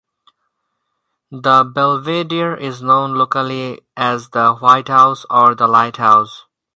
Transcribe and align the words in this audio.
The 1.29 1.63
Belvedere 1.63 2.55
is 2.55 2.81
known 2.81 3.13
locally 3.13 3.81
as 3.95 4.29
the 4.31 4.55
"White 4.55 4.87
House" 4.87 5.27
or 5.29 5.53
the 5.53 5.67
"Light 5.67 5.97
House". 5.97 6.45